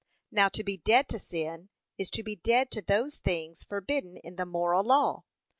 [0.31, 4.35] Now to be dead to sin, is to be dead to those things forbidden in
[4.35, 5.25] the moral law.